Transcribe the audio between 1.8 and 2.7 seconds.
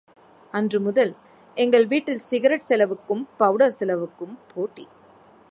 வீட்டில் சிகரெட்